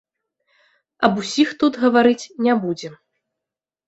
Аб 1.07 1.19
усіх 1.23 1.49
тут 1.63 1.73
гаварыць 1.83 2.29
не 2.47 2.55
будзем. 2.65 2.93